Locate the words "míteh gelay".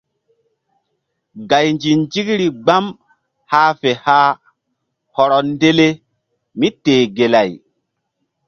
6.59-7.51